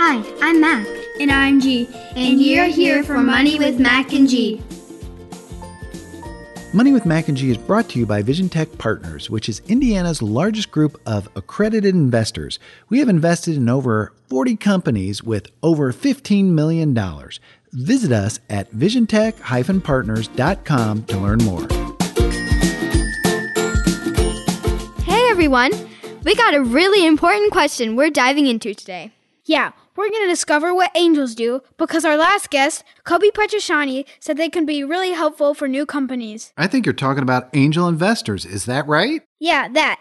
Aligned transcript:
Hi, 0.00 0.22
I'm 0.40 0.60
Mac. 0.60 0.86
And 1.18 1.32
I'm 1.32 1.60
G. 1.60 1.88
And 2.14 2.40
you're 2.40 2.66
here 2.66 3.02
for 3.02 3.18
Money 3.18 3.58
with 3.58 3.80
Mac 3.80 4.12
and 4.12 4.28
G. 4.28 4.62
Money 6.72 6.92
with 6.92 7.04
Mac 7.04 7.26
and 7.26 7.36
G 7.36 7.50
is 7.50 7.56
brought 7.56 7.88
to 7.88 7.98
you 7.98 8.06
by 8.06 8.22
Vision 8.22 8.48
Tech 8.48 8.78
Partners, 8.78 9.28
which 9.28 9.48
is 9.48 9.60
Indiana's 9.66 10.22
largest 10.22 10.70
group 10.70 11.00
of 11.04 11.28
accredited 11.34 11.96
investors. 11.96 12.60
We 12.88 13.00
have 13.00 13.08
invested 13.08 13.56
in 13.56 13.68
over 13.68 14.12
40 14.28 14.54
companies 14.54 15.24
with 15.24 15.48
over 15.64 15.92
$15 15.92 16.44
million. 16.44 16.96
Visit 17.72 18.12
us 18.12 18.38
at 18.48 18.70
visiontech-partners.com 18.70 21.04
to 21.06 21.18
learn 21.18 21.38
more. 21.38 21.66
Hey 25.02 25.26
everyone! 25.28 25.72
We 26.22 26.36
got 26.36 26.54
a 26.54 26.62
really 26.62 27.04
important 27.04 27.50
question 27.50 27.96
we're 27.96 28.10
diving 28.10 28.46
into 28.46 28.74
today. 28.74 29.10
Yeah, 29.44 29.72
we're 29.98 30.10
going 30.10 30.22
to 30.22 30.28
discover 30.28 30.72
what 30.72 30.92
angels 30.94 31.34
do 31.34 31.60
because 31.76 32.04
our 32.04 32.16
last 32.16 32.50
guest, 32.50 32.84
Kobe 33.02 33.30
Petrashani, 33.30 34.04
said 34.20 34.36
they 34.36 34.48
can 34.48 34.64
be 34.64 34.84
really 34.84 35.10
helpful 35.10 35.54
for 35.54 35.66
new 35.66 35.84
companies. 35.84 36.52
I 36.56 36.68
think 36.68 36.86
you're 36.86 36.92
talking 36.92 37.24
about 37.24 37.48
angel 37.52 37.88
investors. 37.88 38.46
Is 38.46 38.66
that 38.66 38.86
right? 38.86 39.22
Yeah, 39.40 39.66
that. 39.70 40.00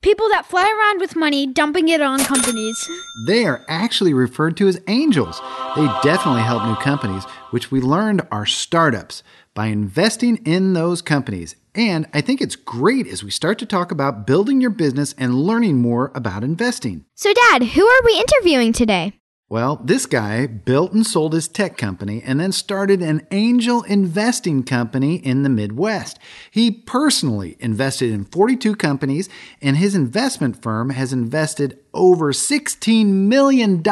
People 0.00 0.28
that 0.28 0.46
fly 0.46 0.62
around 0.62 1.00
with 1.00 1.16
money 1.16 1.44
dumping 1.44 1.88
it 1.88 2.00
on 2.00 2.20
companies. 2.20 2.88
They 3.26 3.44
are 3.46 3.64
actually 3.68 4.14
referred 4.14 4.56
to 4.58 4.68
as 4.68 4.80
angels. 4.86 5.40
They 5.74 5.88
definitely 6.04 6.42
help 6.42 6.64
new 6.64 6.76
companies, 6.76 7.24
which 7.50 7.72
we 7.72 7.80
learned 7.80 8.22
are 8.30 8.46
startups, 8.46 9.24
by 9.54 9.66
investing 9.66 10.36
in 10.46 10.74
those 10.74 11.02
companies. 11.02 11.56
And 11.74 12.06
I 12.14 12.20
think 12.20 12.40
it's 12.40 12.54
great 12.54 13.08
as 13.08 13.24
we 13.24 13.32
start 13.32 13.58
to 13.58 13.66
talk 13.66 13.90
about 13.90 14.24
building 14.24 14.60
your 14.60 14.70
business 14.70 15.16
and 15.18 15.34
learning 15.34 15.82
more 15.82 16.12
about 16.14 16.44
investing. 16.44 17.04
So, 17.16 17.34
Dad, 17.34 17.64
who 17.64 17.84
are 17.84 18.00
we 18.04 18.20
interviewing 18.20 18.72
today? 18.72 19.14
Well, 19.50 19.80
this 19.82 20.04
guy 20.04 20.46
built 20.46 20.92
and 20.92 21.06
sold 21.06 21.32
his 21.32 21.48
tech 21.48 21.78
company 21.78 22.22
and 22.22 22.38
then 22.38 22.52
started 22.52 23.00
an 23.00 23.26
angel 23.30 23.82
investing 23.84 24.62
company 24.62 25.16
in 25.16 25.42
the 25.42 25.48
Midwest. 25.48 26.18
He 26.50 26.70
personally 26.70 27.56
invested 27.58 28.12
in 28.12 28.26
42 28.26 28.76
companies, 28.76 29.30
and 29.62 29.78
his 29.78 29.94
investment 29.94 30.62
firm 30.62 30.90
has 30.90 31.14
invested 31.14 31.78
over 31.94 32.30
$16 32.34 33.06
million 33.06 33.82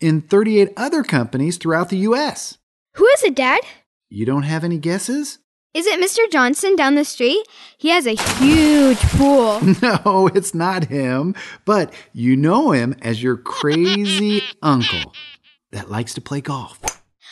in 0.00 0.20
38 0.22 0.72
other 0.74 1.02
companies 1.02 1.58
throughout 1.58 1.90
the 1.90 1.98
U.S. 1.98 2.56
Who 2.94 3.06
is 3.08 3.22
it, 3.24 3.34
Dad? 3.34 3.60
You 4.08 4.24
don't 4.24 4.44
have 4.44 4.64
any 4.64 4.78
guesses? 4.78 5.38
Is 5.74 5.86
it 5.86 5.98
Mr. 5.98 6.30
Johnson 6.30 6.76
down 6.76 6.96
the 6.96 7.04
street? 7.04 7.46
He 7.78 7.88
has 7.88 8.06
a 8.06 8.14
huge 8.14 8.98
pool. 9.16 9.60
No, 9.82 10.28
it's 10.34 10.54
not 10.54 10.84
him, 10.84 11.34
but 11.64 11.92
you 12.12 12.36
know 12.36 12.72
him 12.72 12.94
as 13.00 13.22
your 13.22 13.38
crazy 13.38 14.42
uncle 14.62 15.14
that 15.70 15.90
likes 15.90 16.12
to 16.14 16.20
play 16.20 16.42
golf. 16.42 16.78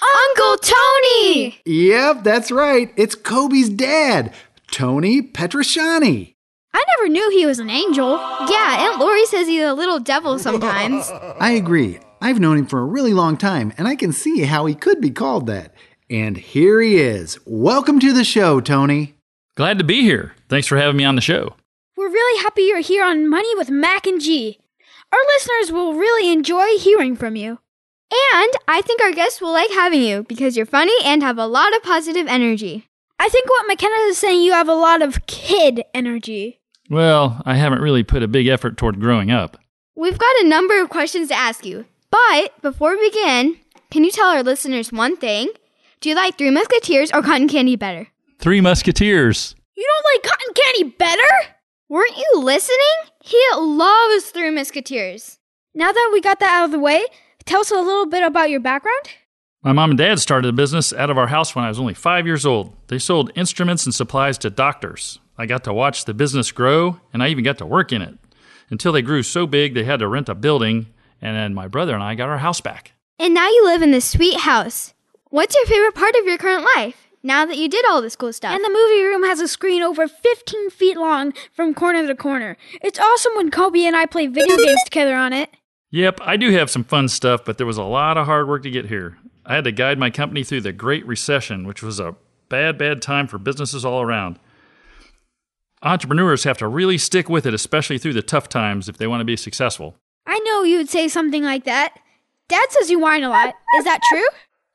Uncle 0.03 0.57
Tony! 0.57 1.61
Yep, 1.67 2.25
that's 2.25 2.51
right. 2.51 2.93
It's 2.97 3.15
Kobe's 3.15 3.69
dad, 3.69 4.33
Tony 4.71 5.21
Petrashani. 5.21 6.35
I 6.73 6.85
never 6.97 7.11
knew 7.11 7.29
he 7.31 7.45
was 7.45 7.59
an 7.59 7.69
angel. 7.69 8.13
Yeah, 8.49 8.77
Aunt 8.89 9.01
Lori 9.01 9.27
says 9.27 9.49
he's 9.49 9.63
a 9.63 9.75
little 9.75 10.01
devil 10.01 10.39
sometimes. 10.39 11.11
I 11.41 11.51
agree. 11.53 11.99
I've 12.23 12.41
known 12.41 12.59
him 12.59 12.67
for 12.67 12.81
a 12.81 12.85
really 12.85 13.13
long 13.13 13.37
time, 13.37 13.73
and 13.77 13.87
I 13.87 13.97
can 13.97 14.13
see 14.13 14.43
how 14.45 14.65
he 14.67 14.75
could 14.75 15.01
be 15.01 15.11
called 15.11 15.47
that. 15.49 15.75
And 16.11 16.37
here 16.37 16.81
he 16.81 16.97
is. 16.97 17.39
Welcome 17.47 18.01
to 18.01 18.13
the 18.13 18.25
show, 18.25 18.61
Tony. 18.61 19.15
Glad 19.55 19.79
to 19.79 19.85
be 19.85 20.03
here. 20.03 20.35
Thanks 20.49 20.67
for 20.67 20.77
having 20.77 20.97
me 20.97 21.05
on 21.05 21.15
the 21.15 21.21
show. 21.21 21.55
We're 21.97 22.11
really 22.11 22.43
happy 22.43 22.63
you're 22.63 22.81
here 22.81 23.05
on 23.05 23.29
Money 23.29 23.55
with 23.55 23.71
Mac 23.71 24.09
and 24.09 24.21
G. 24.21 24.59
Our 25.13 25.21
listeners 25.37 25.71
will 25.73 25.95
really 25.95 26.33
enjoy 26.33 26.79
hearing 26.79 27.15
from 27.15 27.37
you. 27.37 27.61
And 28.11 28.53
I 28.67 28.83
think 28.85 29.01
our 29.01 29.13
guests 29.13 29.41
will 29.41 29.53
like 29.53 29.71
having 29.71 30.03
you 30.03 30.25
because 30.25 30.57
you're 30.57 30.67
funny 30.67 30.97
and 31.05 31.23
have 31.23 31.39
a 31.39 31.47
lot 31.47 31.77
of 31.77 31.85
positive 31.85 32.27
energy. 32.27 32.89
I 33.21 33.29
think 33.29 33.49
what 33.49 33.69
McKenna 33.69 33.95
is 34.09 34.19
saying, 34.19 34.43
you 34.43 34.51
have 34.51 34.69
a 34.69 34.75
lot 34.75 35.03
of 35.03 35.27
kid 35.29 35.85
energy. 35.95 36.59
Well, 36.89 37.41
I 37.45 37.55
haven't 37.55 37.83
really 37.83 38.03
put 38.03 38.25
a 38.25 38.29
big 38.29 38.49
effort 38.49 38.77
toward 38.77 38.99
growing 38.99 39.31
up. 39.31 39.59
We've 39.95 40.19
got 40.19 40.41
a 40.41 40.49
number 40.49 40.83
of 40.83 40.91
questions 40.91 41.29
to 41.29 41.35
ask 41.35 41.65
you. 41.65 41.85
But 42.11 42.61
before 42.63 42.97
we 42.97 43.11
begin, 43.11 43.59
can 43.93 44.03
you 44.03 44.11
tell 44.11 44.31
our 44.31 44.43
listeners 44.43 44.91
one 44.91 45.17
thing? 45.17 45.51
Do 46.01 46.09
you 46.09 46.15
like 46.15 46.39
Three 46.39 46.51
Musketeers 46.51 47.13
or 47.13 47.21
Cotton 47.21 47.47
Candy 47.47 47.77
better? 47.77 48.09
Three 48.39 48.63
Musketeers. 48.63 49.55
You 49.77 49.87
don't 49.87 50.15
like 50.15 50.31
cotton 50.31 50.55
candy 50.55 50.97
better? 50.99 51.55
Weren't 51.91 52.17
you 52.17 52.41
listening? 52.43 53.13
He 53.23 53.39
loves 53.55 54.31
Three 54.31 54.51
Musketeers. 54.51 55.39
Now 55.75 55.93
that 55.93 56.11
we 56.11 56.23
got 56.23 56.41
that 56.41 56.55
out 56.55 56.65
of 56.65 56.71
the 56.71 56.79
way, 56.79 57.05
tell 57.45 57.61
us 57.61 57.71
a 57.71 57.75
little 57.75 58.07
bit 58.07 58.23
about 58.23 58.49
your 58.49 58.61
background. 58.61 59.11
My 59.63 59.73
mom 59.73 59.91
and 59.91 59.99
dad 59.99 60.21
started 60.21 60.49
a 60.49 60.53
business 60.55 60.95
out 60.95 61.11
of 61.11 61.19
our 61.19 61.27
house 61.27 61.55
when 61.55 61.67
I 61.67 61.69
was 61.69 61.79
only 61.79 61.93
five 61.93 62.27
years 62.27 62.47
old. 62.47 62.75
They 62.89 62.99
sold 62.99 63.31
instruments 63.35 63.85
and 63.85 63.95
supplies 63.95 64.39
to 64.39 64.49
doctors. 64.49 65.19
I 65.37 65.45
got 65.45 65.65
to 65.65 65.73
watch 65.75 66.07
the 66.07 66.15
business 66.15 66.51
grow, 66.51 66.99
and 67.13 67.23
I 67.23 67.29
even 67.29 67.45
got 67.45 67.59
to 67.59 67.67
work 67.67 67.93
in 67.93 68.01
it. 68.01 68.17
Until 68.71 68.93
they 68.93 69.03
grew 69.03 69.23
so 69.23 69.47
big 69.47 69.75
they 69.75 69.85
had 69.85 70.01
to 70.01 70.09
rent 70.09 70.31
a 70.31 70.35
building, 70.35 70.87
and 71.21 71.37
then 71.37 71.53
my 71.53 71.69
brother 71.69 71.93
and 71.93 72.03
I 72.03 72.15
got 72.15 72.31
our 72.31 72.39
house 72.39 72.63
back. 72.63 72.93
And 73.19 73.35
now 73.35 73.49
you 73.49 73.67
live 73.67 73.83
in 73.83 73.91
this 73.91 74.09
sweet 74.09 74.41
house. 74.41 74.95
What's 75.31 75.55
your 75.55 75.65
favorite 75.67 75.95
part 75.95 76.17
of 76.17 76.25
your 76.27 76.39
current 76.39 76.67
life 76.75 77.09
now 77.23 77.47
that 77.47 77.57
you 77.57 77.69
did 77.69 77.85
all 77.89 78.03
this 78.03 78.17
cool 78.17 78.33
stuff? 78.33 78.53
And 78.53 78.65
the 78.65 78.69
movie 78.69 79.05
room 79.05 79.23
has 79.23 79.39
a 79.39 79.47
screen 79.47 79.81
over 79.81 80.09
15 80.09 80.71
feet 80.71 80.97
long 80.97 81.33
from 81.53 81.73
corner 81.73 82.05
to 82.05 82.17
corner. 82.17 82.57
It's 82.83 82.99
awesome 82.99 83.35
when 83.37 83.53
Kobe 83.53 83.85
and 83.85 83.95
I 83.95 84.07
play 84.07 84.27
video 84.27 84.57
games 84.57 84.83
together 84.85 85.15
on 85.15 85.33
it. 85.33 85.51
Yep, 85.93 86.19
I 86.23 86.37
do 86.37 86.51
have 86.51 86.69
some 86.69 86.83
fun 86.83 87.07
stuff, 87.07 87.45
but 87.45 87.59
there 87.59 87.67
was 87.67 87.77
a 87.77 87.85
lot 87.85 88.19
of 88.19 88.27
hard 88.27 88.49
work 88.49 88.65
to 88.65 88.71
get 88.71 88.87
here. 88.87 89.19
I 89.47 89.55
had 89.55 89.63
to 89.65 89.73
guide 89.73 90.01
my 90.01 90.11
company 90.11 90.43
through 90.43 90.63
the 90.63 90.73
Great 90.73 91.07
Recession, 91.07 91.65
which 91.65 91.81
was 91.81 92.01
a 92.01 92.17
bad, 92.49 92.77
bad 92.77 93.01
time 93.01 93.29
for 93.29 93.39
businesses 93.39 93.85
all 93.85 94.03
around. 94.03 94.37
Entrepreneurs 95.85 96.43
have 96.43 96.59
to 96.59 96.67
really 96.67 96.99
stick 96.99 97.29
with 97.29 97.47
it, 97.47 97.55
especially 97.55 97.99
through 97.99 98.15
the 98.15 98.23
tough 98.23 98.49
times, 98.49 98.89
if 98.89 98.99
they 98.99 99.07
want 99.07 99.21
to 99.21 99.25
be 99.25 99.37
successful. 99.37 99.95
I 100.27 100.41
know 100.41 100.65
you 100.65 100.79
would 100.79 100.91
say 100.91 101.07
something 101.07 101.45
like 101.45 101.63
that. 101.67 101.95
Dad 102.49 102.67
says 102.71 102.91
you 102.91 102.99
whine 102.99 103.23
a 103.23 103.29
lot. 103.29 103.55
Is 103.79 103.85
that 103.85 104.01
true? 104.11 104.27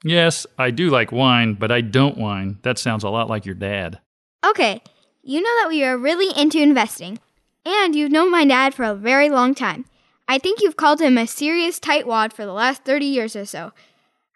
Yes, 0.08 0.46
I 0.60 0.70
do 0.70 0.92
like 0.92 1.12
wine, 1.12 1.56
but 1.56 1.72
I 1.72 1.82
don't 1.82 2.16
whine. 2.16 2.60
That 2.62 2.78
sounds 2.78 3.04
a 3.04 3.10
lot 3.10 3.28
like 3.28 3.44
your 3.44 3.56
dad. 3.56 4.00
Okay, 4.46 4.84
you 5.24 5.42
know 5.42 5.50
that 5.62 5.68
we 5.68 5.84
are 5.84 5.98
really 5.98 6.32
into 6.40 6.62
investing. 6.62 7.18
And 7.66 7.96
you've 7.96 8.12
known 8.12 8.30
my 8.30 8.46
dad 8.46 8.76
for 8.76 8.84
a 8.84 8.94
very 8.94 9.30
long 9.30 9.56
time. 9.56 9.86
I 10.28 10.38
think 10.38 10.62
you've 10.62 10.78
called 10.78 11.02
him 11.02 11.18
a 11.18 11.26
serious 11.26 11.80
tightwad 11.80 12.34
for 12.34 12.46
the 12.46 12.54
last 12.54 12.84
30 12.84 13.08
years 13.08 13.36
or 13.36 13.46
so. 13.46 13.72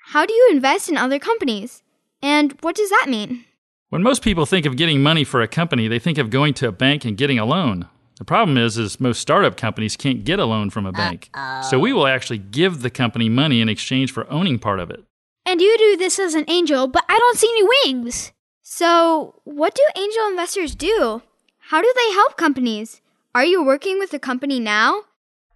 How 0.07 0.25
do 0.25 0.33
you 0.33 0.49
invest 0.51 0.89
in 0.89 0.97
other 0.97 1.19
companies? 1.19 1.83
And 2.23 2.57
what 2.61 2.75
does 2.75 2.89
that 2.89 3.05
mean? 3.07 3.45
When 3.89 4.01
most 4.01 4.23
people 4.23 4.47
think 4.47 4.65
of 4.65 4.75
getting 4.75 5.03
money 5.03 5.23
for 5.23 5.41
a 5.43 5.47
company, 5.47 5.87
they 5.87 5.99
think 5.99 6.17
of 6.17 6.31
going 6.31 6.55
to 6.55 6.67
a 6.67 6.71
bank 6.71 7.05
and 7.05 7.15
getting 7.15 7.37
a 7.37 7.45
loan. 7.45 7.87
The 8.17 8.25
problem 8.25 8.57
is 8.57 8.77
is 8.79 8.99
most 8.99 9.19
startup 9.19 9.55
companies 9.55 9.95
can't 9.95 10.23
get 10.25 10.39
a 10.39 10.45
loan 10.45 10.71
from 10.71 10.87
a 10.87 10.91
bank. 10.91 11.29
So 11.69 11.77
we 11.77 11.93
will 11.93 12.07
actually 12.07 12.39
give 12.39 12.81
the 12.81 12.89
company 12.89 13.29
money 13.29 13.61
in 13.61 13.69
exchange 13.69 14.11
for 14.11 14.27
owning 14.31 14.57
part 14.57 14.79
of 14.79 14.89
it. 14.89 15.03
And 15.49 15.61
you 15.61 15.75
do 15.79 15.97
this 15.97 16.19
as 16.19 16.35
an 16.35 16.45
angel, 16.47 16.85
but 16.85 17.03
I 17.09 17.17
don't 17.17 17.35
see 17.35 17.49
any 17.49 17.67
wings. 17.83 18.33
So, 18.61 19.41
what 19.45 19.73
do 19.73 19.81
angel 19.99 20.27
investors 20.27 20.75
do? 20.75 21.23
How 21.57 21.81
do 21.81 21.91
they 21.95 22.13
help 22.13 22.37
companies? 22.37 23.01
Are 23.33 23.43
you 23.43 23.65
working 23.65 23.97
with 23.97 24.13
a 24.13 24.19
company 24.19 24.59
now? 24.59 25.05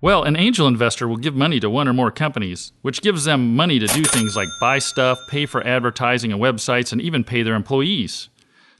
Well, 0.01 0.23
an 0.23 0.35
angel 0.35 0.67
investor 0.67 1.07
will 1.07 1.17
give 1.17 1.35
money 1.35 1.59
to 1.59 1.69
one 1.69 1.87
or 1.87 1.93
more 1.93 2.09
companies, 2.09 2.71
which 2.81 3.03
gives 3.03 3.25
them 3.25 3.55
money 3.55 3.77
to 3.77 3.85
do 3.85 4.03
things 4.03 4.35
like 4.35 4.47
buy 4.59 4.79
stuff, 4.79 5.19
pay 5.29 5.45
for 5.45 5.63
advertising 5.63 6.31
and 6.31 6.41
websites, 6.41 6.91
and 6.91 6.99
even 6.99 7.23
pay 7.23 7.43
their 7.43 7.53
employees. 7.53 8.29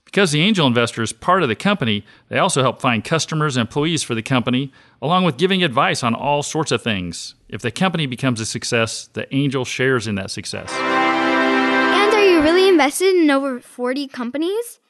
Because 0.06 0.31
the 0.31 0.41
angel 0.41 0.66
investor 0.66 1.03
is 1.03 1.13
part 1.13 1.44
of 1.44 1.50
the 1.50 1.56
company, 1.56 2.03
they 2.30 2.40
also 2.40 2.63
help 2.63 2.81
find 2.81 3.03
customers 3.03 3.56
and 3.56 3.68
employees 3.68 4.01
for 4.01 4.16
the 4.16 4.24
company, 4.24 4.74
along 5.00 5.25
with 5.25 5.38
giving 5.38 5.63
advice 5.63 6.01
on 6.01 6.16
all 6.16 6.42
sorts 6.42 6.71
of 6.71 6.81
things. 6.81 7.36
If 7.50 7.62
the 7.62 7.71
company 7.71 8.07
becomes 8.07 8.39
a 8.39 8.48
success, 8.48 9.07
the 9.13 9.31
angel 9.33 9.63
shares 9.63 10.07
in 10.07 10.16
that 10.16 10.31
success. 10.31 10.93
And 12.44 12.50
are 12.50 12.51
you 12.51 12.57
really 12.57 12.69
invested 12.74 13.16
in 13.16 13.31
over 13.31 13.62
40 13.62 14.07
companies? 14.07 14.81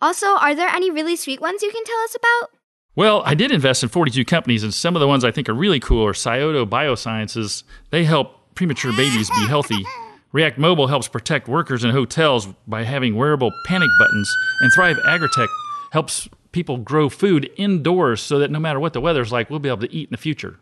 Also, 0.00 0.26
are 0.26 0.56
there 0.56 0.68
any 0.68 0.90
really 0.90 1.14
sweet 1.14 1.40
ones 1.40 1.62
you 1.62 1.70
can 1.70 1.84
tell 1.84 1.98
us 1.98 2.16
about? 2.16 2.50
Well, 2.96 3.22
I 3.24 3.34
did 3.34 3.52
invest 3.52 3.84
in 3.84 3.88
42 3.88 4.24
companies, 4.24 4.64
and 4.64 4.74
some 4.74 4.96
of 4.96 5.00
the 5.00 5.06
ones 5.06 5.24
I 5.24 5.30
think 5.30 5.48
are 5.48 5.54
really 5.54 5.78
cool 5.78 6.04
are 6.04 6.12
Scioto 6.12 6.66
Biosciences. 6.66 7.62
They 7.90 8.02
help 8.02 8.56
premature 8.56 8.90
babies 8.96 9.30
be 9.30 9.46
healthy. 9.46 9.86
React 10.32 10.58
Mobile 10.58 10.88
helps 10.88 11.06
protect 11.06 11.46
workers 11.46 11.84
in 11.84 11.90
hotels 11.90 12.48
by 12.66 12.82
having 12.82 13.14
wearable 13.14 13.52
panic 13.66 13.90
buttons, 14.00 14.36
and 14.60 14.72
Thrive 14.74 14.96
Agritech 15.06 15.48
helps 15.92 16.28
people 16.50 16.76
grow 16.76 17.08
food 17.08 17.48
indoors 17.56 18.20
so 18.20 18.40
that 18.40 18.50
no 18.50 18.58
matter 18.58 18.80
what 18.80 18.94
the 18.94 19.00
weather's 19.00 19.30
like, 19.30 19.48
we'll 19.48 19.60
be 19.60 19.68
able 19.68 19.86
to 19.86 19.94
eat 19.94 20.08
in 20.08 20.12
the 20.12 20.16
future. 20.16 20.58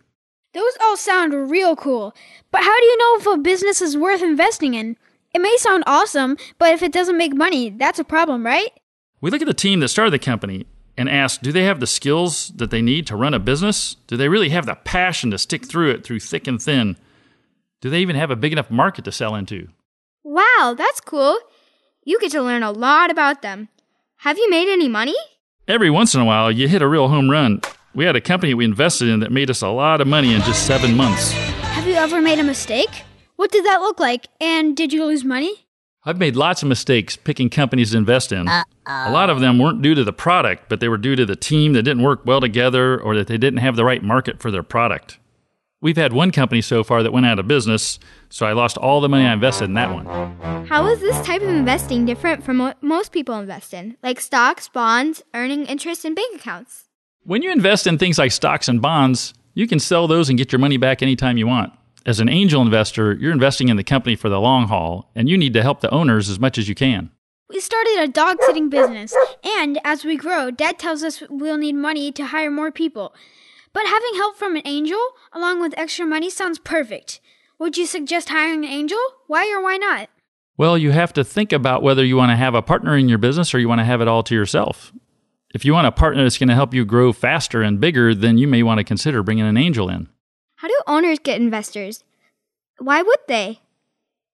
Those 0.53 0.77
all 0.83 0.99
sound 0.99 1.51
real 1.51 1.75
cool. 1.75 2.15
But 2.51 2.65
how 2.65 2.77
do 2.79 2.85
you 2.85 2.99
know 2.99 3.17
if 3.17 3.39
a 3.39 3.39
business 3.39 3.81
is 3.81 3.97
worth 3.97 4.23
investing 4.23 4.75
in? 4.75 4.99
It 5.35 5.41
may 5.41 5.57
sound 5.59 5.85
awesome, 5.87 6.37
but 6.59 6.73
if 6.73 6.83
it 6.83 6.93
doesn't 6.93 7.19
make 7.19 7.35
money, 7.35 7.71
that's 7.71 7.99
a 7.99 8.05
problem, 8.05 8.45
right? 8.45 8.71
We 9.21 9.31
look 9.31 9.43
at 9.43 9.49
the 9.49 9.55
team 9.55 9.81
that 9.81 9.89
started 9.89 10.13
the 10.13 10.19
company 10.19 10.67
and 10.97 11.09
ask 11.09 11.41
do 11.41 11.53
they 11.53 11.65
have 11.65 11.81
the 11.81 11.87
skills 11.87 12.49
that 12.57 12.71
they 12.71 12.83
need 12.83 13.07
to 13.09 13.17
run 13.17 13.35
a 13.35 13.39
business? 13.39 13.97
Do 14.07 14.17
they 14.17 14.29
really 14.29 14.49
have 14.51 14.67
the 14.67 14.75
passion 14.75 15.31
to 15.31 15.39
stick 15.39 15.67
through 15.67 15.91
it 15.91 16.05
through 16.05 16.21
thick 16.21 16.47
and 16.47 16.61
thin? 16.61 16.97
Do 17.81 17.91
they 17.91 18.01
even 18.01 18.17
have 18.17 18.31
a 18.31 18.37
big 18.37 18.53
enough 18.53 18.71
market 18.71 19.05
to 19.05 19.13
sell 19.13 19.35
into? 19.35 19.69
Wow, 20.25 20.75
that's 20.77 21.01
cool. 21.01 21.39
You 22.05 22.19
get 22.21 22.33
to 22.33 22.43
learn 22.43 22.63
a 22.63 22.73
lot 22.73 23.11
about 23.11 23.43
them. 23.43 23.69
Have 24.19 24.39
you 24.39 24.51
made 24.51 24.69
any 24.69 24.89
money? 24.89 25.15
Every 25.69 25.91
once 25.91 26.15
in 26.15 26.21
a 26.21 26.25
while, 26.25 26.51
you 26.51 26.67
hit 26.67 26.83
a 26.83 26.89
real 26.89 27.09
home 27.09 27.31
run. 27.31 27.61
We 27.95 28.05
had 28.05 28.17
a 28.17 28.21
company 28.21 28.55
we 28.55 28.65
invested 28.65 29.09
in 29.09 29.21
that 29.21 29.31
made 29.31 29.51
us 29.51 29.63
a 29.63 29.69
lot 29.69 30.01
of 30.01 30.07
money 30.07 30.35
in 30.35 30.41
just 30.43 30.67
seven 30.67 30.97
months. 30.97 31.33
Have 31.33 31.87
you 31.87 31.95
ever 31.95 32.21
made 32.21 32.39
a 32.39 32.45
mistake? 32.45 33.05
What 33.39 33.53
did 33.53 33.65
that 33.67 33.81
look 33.81 34.01
like? 34.01 34.27
And 34.41 34.77
did 34.77 34.93
you 34.93 35.05
lose 35.05 35.23
money? 35.23 35.69
I've 36.05 36.19
made 36.19 36.35
lots 36.35 36.65
of 36.65 36.69
mistakes 36.69 37.15
picking 37.15 37.49
companies 37.49 37.93
to 37.93 37.99
invest 37.99 38.33
in. 38.33 38.49
A 38.49 38.65
lot 39.13 39.31
of 39.31 39.39
them 39.39 39.61
weren't 39.61 39.81
due 39.81 39.95
to 39.95 40.03
the 40.03 40.13
product, 40.13 40.69
but 40.69 40.81
they 40.81 40.89
were 40.89 40.99
due 40.99 41.15
to 41.15 41.25
the 41.25 41.37
team 41.37 41.73
that 41.75 41.85
didn't 41.85 42.03
work 42.03 42.27
well 42.27 42.41
together 42.41 43.01
or 43.01 43.15
that 43.15 43.29
they 43.29 43.39
didn't 43.39 43.61
have 43.61 43.77
the 43.77 43.85
right 43.85 44.03
market 44.03 44.41
for 44.41 44.51
their 44.51 44.65
product. 44.65 45.21
We've 45.81 45.97
had 45.97 46.13
one 46.13 46.33
company 46.33 46.61
so 46.61 46.83
far 46.83 47.05
that 47.05 47.13
went 47.13 47.27
out 47.27 47.39
of 47.39 47.47
business, 47.47 48.01
so 48.29 48.45
I 48.45 48.55
lost 48.55 48.77
all 48.77 49.01
the 49.01 49.09
money 49.09 49.25
I 49.25 49.35
invested 49.35 49.67
in 49.67 49.75
that 49.75 49.95
one. 49.95 50.67
How 50.67 50.89
is 50.89 50.99
this 50.99 51.25
type 51.25 51.41
of 51.41 51.49
investing 51.49 52.05
different 52.07 52.43
from 52.43 52.59
what 52.59 52.83
most 52.83 53.13
people 53.13 53.39
invest 53.39 53.73
in, 53.73 53.97
like 54.03 54.21
stocks, 54.21 54.69
bonds, 54.69 55.23
earning 55.33 55.65
interest, 55.67 56.05
in 56.05 56.17
bank 56.17 56.41
accounts? 56.41 56.87
When 57.23 57.43
you 57.43 57.53
invest 57.53 57.87
in 57.87 57.99
things 57.99 58.19
like 58.19 58.33
stocks 58.33 58.67
and 58.67 58.83
bonds, 58.83 59.33
you 59.55 59.69
can 59.69 59.79
sell 59.79 60.09
those 60.09 60.29
and 60.29 60.37
get 60.37 60.51
your 60.51 60.59
money 60.59 60.77
back 60.77 61.03
anytime 61.03 61.37
you 61.37 61.47
want. 61.47 61.73
As 62.09 62.21
an 62.21 62.31
angel 62.31 62.63
investor, 62.63 63.13
you're 63.13 63.33
investing 63.33 63.69
in 63.69 63.77
the 63.77 63.85
company 63.85 64.17
for 64.17 64.31
the 64.31 64.41
long 64.41 64.69
haul, 64.69 65.11
and 65.15 65.29
you 65.29 65.37
need 65.37 65.53
to 65.53 65.63
help 65.63 65.83
the 65.83 65.91
owners 65.91 66.31
as 66.31 66.41
much 66.41 66.57
as 66.57 66.67
you 66.67 66.75
can. 66.75 67.11
We 67.51 67.61
started 67.61 67.99
a 67.99 68.09
dog 68.09 68.39
sitting 68.47 68.71
business, 68.71 69.15
and 69.45 69.79
as 69.85 70.07
we 70.07 70.17
grow, 70.17 70.51
Dad 70.51 70.79
tells 70.79 71.03
us 71.03 71.23
we'll 71.29 71.59
need 71.59 71.75
money 71.75 72.11
to 72.13 72.25
hire 72.25 72.51
more 72.51 72.73
people. 72.73 73.15
But 73.75 73.85
having 73.85 74.15
help 74.15 74.39
from 74.39 74.57
an 74.57 74.63
angel, 74.65 74.99
along 75.35 75.61
with 75.61 75.77
extra 75.77 76.07
money, 76.07 76.31
sounds 76.31 76.59
perfect. 76.59 77.21
Would 77.59 77.77
you 77.77 77.85
suggest 77.85 78.31
hiring 78.31 78.65
an 78.65 78.71
angel? 78.71 79.01
Why 79.27 79.55
or 79.55 79.63
why 79.63 79.77
not? 79.77 80.09
Well, 80.57 80.79
you 80.79 80.93
have 80.93 81.13
to 81.13 81.25
think 81.25 81.53
about 81.53 81.83
whether 81.83 82.07
you 82.07 82.17
want 82.17 82.31
to 82.31 82.37
have 82.37 82.55
a 82.55 82.63
partner 82.63 82.97
in 82.97 83.11
your 83.11 83.19
business 83.19 83.53
or 83.53 83.59
you 83.59 83.69
want 83.69 83.81
to 83.81 83.85
have 83.85 84.01
it 84.01 84.09
all 84.09 84.23
to 84.23 84.35
yourself. 84.35 84.95
If 85.55 85.67
you 85.67 85.75
want 85.75 85.87
a 85.87 85.93
partner 85.93 86.23
that's 86.23 86.39
going 86.39 86.49
to 86.49 86.55
help 86.55 86.73
you 86.73 86.87
grow 86.87 87.13
faster 87.13 87.61
and 87.61 87.79
bigger, 87.79 88.15
then 88.15 88.39
you 88.39 88.49
may 88.49 88.63
want 88.63 88.79
to 88.79 88.85
consider 88.85 89.23
bringing 89.23 89.45
an 89.45 89.59
angel 89.59 89.91
in. 89.91 90.09
How 90.59 90.67
do 90.67 90.75
owners 90.89 91.21
get 91.21 91.41
investors? 91.41 92.03
Why 92.79 93.01
would 93.01 93.21
they? 93.29 93.61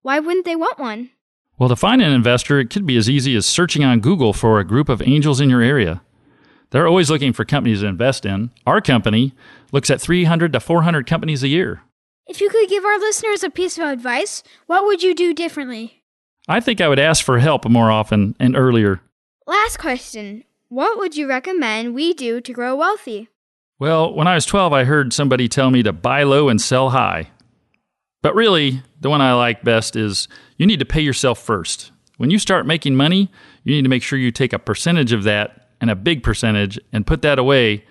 Why 0.00 0.20
wouldn't 0.20 0.46
they 0.46 0.56
want 0.56 0.78
one? 0.78 1.10
Well, 1.58 1.68
to 1.68 1.76
find 1.76 2.00
an 2.00 2.12
investor, 2.12 2.58
it 2.58 2.70
could 2.70 2.86
be 2.86 2.96
as 2.96 3.10
easy 3.10 3.36
as 3.36 3.44
searching 3.44 3.84
on 3.84 4.00
Google 4.00 4.32
for 4.32 4.58
a 4.58 4.64
group 4.64 4.88
of 4.88 5.02
angels 5.02 5.38
in 5.38 5.50
your 5.50 5.60
area. 5.60 6.00
They're 6.70 6.88
always 6.88 7.10
looking 7.10 7.34
for 7.34 7.44
companies 7.44 7.80
to 7.82 7.88
invest 7.88 8.24
in. 8.24 8.52
Our 8.66 8.80
company 8.80 9.34
looks 9.70 9.90
at 9.90 10.00
300 10.00 10.54
to 10.54 10.60
400 10.60 11.06
companies 11.06 11.42
a 11.42 11.48
year. 11.48 11.82
If 12.26 12.40
you 12.40 12.48
could 12.48 12.70
give 12.70 12.86
our 12.86 12.98
listeners 12.98 13.44
a 13.44 13.50
piece 13.50 13.76
of 13.76 13.84
advice, 13.84 14.42
what 14.66 14.86
would 14.86 15.02
you 15.02 15.14
do 15.14 15.34
differently? 15.34 16.04
I 16.48 16.60
think 16.60 16.80
I 16.80 16.88
would 16.88 16.98
ask 16.98 17.22
for 17.22 17.38
help 17.38 17.68
more 17.68 17.90
often 17.90 18.34
and 18.40 18.56
earlier. 18.56 19.02
Last 19.46 19.78
question 19.78 20.44
What 20.70 20.96
would 20.96 21.18
you 21.18 21.28
recommend 21.28 21.94
we 21.94 22.14
do 22.14 22.40
to 22.40 22.52
grow 22.54 22.74
wealthy? 22.74 23.28
Well, 23.78 24.14
when 24.14 24.28
I 24.28 24.34
was 24.34 24.46
12, 24.46 24.72
I 24.72 24.84
heard 24.84 25.12
somebody 25.12 25.48
tell 25.48 25.70
me 25.70 25.82
to 25.82 25.92
buy 25.92 26.22
low 26.22 26.48
and 26.48 26.60
sell 26.60 26.90
high. 26.90 27.30
But 28.22 28.34
really, 28.34 28.82
the 29.00 29.10
one 29.10 29.20
I 29.20 29.34
like 29.34 29.64
best 29.64 29.96
is 29.96 30.28
you 30.56 30.66
need 30.66 30.78
to 30.78 30.86
pay 30.86 31.00
yourself 31.00 31.38
first. 31.38 31.90
When 32.16 32.30
you 32.30 32.38
start 32.38 32.66
making 32.66 32.94
money, 32.94 33.30
you 33.64 33.74
need 33.74 33.82
to 33.82 33.88
make 33.88 34.02
sure 34.02 34.18
you 34.18 34.30
take 34.30 34.52
a 34.52 34.58
percentage 34.58 35.12
of 35.12 35.24
that 35.24 35.68
and 35.80 35.90
a 35.90 35.96
big 35.96 36.22
percentage 36.22 36.78
and 36.92 37.06
put 37.06 37.22
that 37.22 37.38
away 37.38 37.84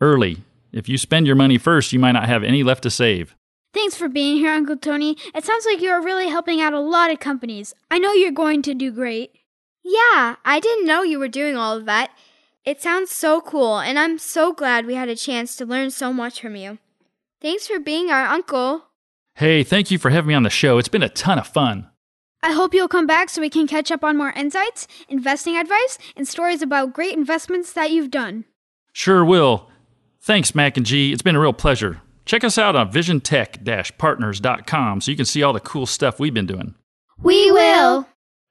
early. 0.00 0.38
If 0.72 0.88
you 0.88 0.98
spend 0.98 1.26
your 1.26 1.36
money 1.36 1.56
first, 1.56 1.92
you 1.92 1.98
might 1.98 2.12
not 2.12 2.28
have 2.28 2.42
any 2.42 2.62
left 2.62 2.82
to 2.82 2.90
save. 2.90 3.34
Thanks 3.72 3.96
for 3.96 4.08
being 4.08 4.38
here, 4.38 4.52
Uncle 4.52 4.76
Tony. 4.76 5.16
It 5.34 5.44
sounds 5.44 5.64
like 5.64 5.80
you're 5.80 6.02
really 6.02 6.28
helping 6.28 6.60
out 6.60 6.72
a 6.72 6.80
lot 6.80 7.10
of 7.10 7.20
companies. 7.20 7.74
I 7.90 7.98
know 7.98 8.12
you're 8.12 8.32
going 8.32 8.62
to 8.62 8.74
do 8.74 8.90
great. 8.90 9.30
Yeah, 9.84 10.36
I 10.44 10.58
didn't 10.60 10.86
know 10.86 11.02
you 11.02 11.18
were 11.18 11.28
doing 11.28 11.56
all 11.56 11.76
of 11.76 11.84
that. 11.86 12.10
It 12.68 12.82
sounds 12.82 13.10
so 13.10 13.40
cool, 13.40 13.78
and 13.78 13.98
I'm 13.98 14.18
so 14.18 14.52
glad 14.52 14.84
we 14.84 14.94
had 14.94 15.08
a 15.08 15.16
chance 15.16 15.56
to 15.56 15.64
learn 15.64 15.90
so 15.90 16.12
much 16.12 16.38
from 16.38 16.54
you. 16.54 16.76
Thanks 17.40 17.66
for 17.66 17.80
being 17.80 18.10
our 18.10 18.26
uncle. 18.26 18.84
Hey, 19.36 19.64
thank 19.64 19.90
you 19.90 19.96
for 19.96 20.10
having 20.10 20.28
me 20.28 20.34
on 20.34 20.42
the 20.42 20.50
show. 20.50 20.76
It's 20.76 20.86
been 20.86 21.02
a 21.02 21.08
ton 21.08 21.38
of 21.38 21.46
fun. 21.46 21.88
I 22.42 22.52
hope 22.52 22.74
you'll 22.74 22.86
come 22.86 23.06
back 23.06 23.30
so 23.30 23.40
we 23.40 23.48
can 23.48 23.66
catch 23.66 23.90
up 23.90 24.04
on 24.04 24.18
more 24.18 24.32
insights, 24.32 24.86
investing 25.08 25.56
advice, 25.56 25.96
and 26.14 26.28
stories 26.28 26.60
about 26.60 26.92
great 26.92 27.14
investments 27.14 27.72
that 27.72 27.90
you've 27.90 28.10
done. 28.10 28.44
Sure 28.92 29.24
will. 29.24 29.70
Thanks, 30.20 30.54
Mac 30.54 30.76
and 30.76 30.84
G. 30.84 31.10
It's 31.10 31.22
been 31.22 31.36
a 31.36 31.40
real 31.40 31.54
pleasure. 31.54 32.02
Check 32.26 32.44
us 32.44 32.58
out 32.58 32.76
on 32.76 32.92
visiontech-partners.com 32.92 35.00
so 35.00 35.10
you 35.10 35.16
can 35.16 35.24
see 35.24 35.42
all 35.42 35.54
the 35.54 35.60
cool 35.60 35.86
stuff 35.86 36.20
we've 36.20 36.34
been 36.34 36.44
doing. 36.44 36.74
We 37.16 37.50
will. 37.50 38.06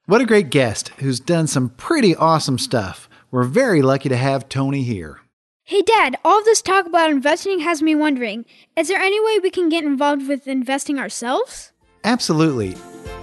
What 0.08 0.22
a 0.22 0.25
great 0.25 0.50
guest 0.50 0.88
who's 0.98 1.19
done 1.19 1.46
some 1.46 1.69
pretty 1.69 2.16
awesome 2.16 2.58
stuff. 2.58 3.06
We're 3.29 3.44
very 3.44 3.81
lucky 3.81 4.09
to 4.09 4.15
have 4.15 4.47
Tony 4.47 4.83
here. 4.83 5.19
Hey, 5.65 5.81
Dad, 5.81 6.15
all 6.24 6.41
this 6.45 6.62
talk 6.62 6.85
about 6.85 7.12
investing 7.12 7.59
has 7.59 7.81
me 7.81 7.94
wondering 7.94 8.45
is 8.77 8.88
there 8.88 9.00
any 9.00 9.19
way 9.19 9.39
we 9.39 9.50
can 9.50 9.68
get 9.68 9.83
involved 9.83 10.27
with 10.27 10.47
investing 10.47 10.97
ourselves? 10.97 11.74
Absolutely. 12.06 12.75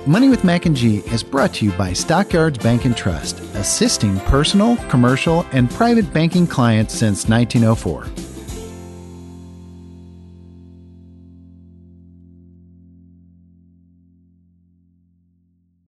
Money 0.06 0.28
with 0.28 0.44
Mac 0.44 0.66
and 0.66 0.76
G 0.76 0.98
is 1.06 1.22
brought 1.22 1.54
to 1.54 1.64
you 1.64 1.72
by 1.72 1.94
Stock 1.94 2.34
Yards 2.34 2.58
Bank 2.58 2.84
and 2.84 2.94
Trust, 2.94 3.40
assisting 3.54 4.20
personal, 4.20 4.76
commercial, 4.90 5.46
and 5.52 5.70
private 5.70 6.12
banking 6.12 6.46
clients 6.46 6.92
since 6.92 7.26
1904. 7.26 8.33